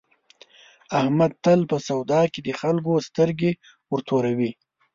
[0.99, 3.51] احمد تل په سودا کې د خلکو سترګې
[3.93, 4.51] ورتوروي.